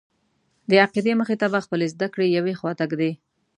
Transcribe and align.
د 0.69 0.71
عقیدې 0.85 1.13
مخې 1.19 1.35
ته 1.41 1.45
به 1.53 1.59
خپلې 1.65 1.85
زده 1.93 2.07
کړې 2.13 2.27
یوې 2.37 2.53
خواته 2.59 2.85
ږدې. 2.91 3.11